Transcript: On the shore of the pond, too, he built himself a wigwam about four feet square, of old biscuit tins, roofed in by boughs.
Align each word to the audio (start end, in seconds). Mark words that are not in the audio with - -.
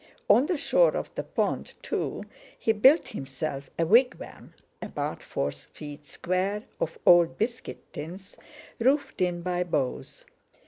On 0.27 0.47
the 0.47 0.57
shore 0.57 0.97
of 0.97 1.13
the 1.13 1.21
pond, 1.21 1.75
too, 1.83 2.23
he 2.57 2.71
built 2.73 3.09
himself 3.09 3.69
a 3.77 3.85
wigwam 3.85 4.51
about 4.81 5.21
four 5.21 5.51
feet 5.51 6.07
square, 6.07 6.63
of 6.79 6.97
old 7.05 7.37
biscuit 7.37 7.93
tins, 7.93 8.35
roofed 8.79 9.21
in 9.21 9.43
by 9.43 9.63
boughs. 9.63 10.25